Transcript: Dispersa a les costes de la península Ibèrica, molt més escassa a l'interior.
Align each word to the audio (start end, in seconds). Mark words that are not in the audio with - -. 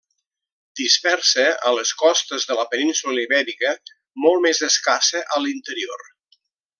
Dispersa 0.79 1.43
a 1.71 1.73
les 1.79 1.91
costes 1.99 2.47
de 2.51 2.57
la 2.61 2.65
península 2.73 3.23
Ibèrica, 3.27 3.75
molt 4.27 4.45
més 4.47 4.63
escassa 4.73 5.23
a 5.37 5.43
l'interior. 5.47 6.07